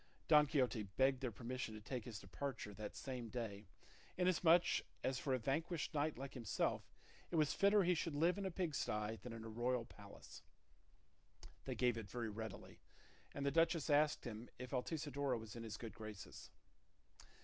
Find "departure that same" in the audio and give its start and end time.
2.17-3.29